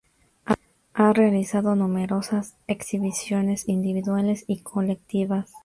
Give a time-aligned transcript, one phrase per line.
[0.95, 5.53] Ha realizado numerosas exhibiciones individuales y colectivas.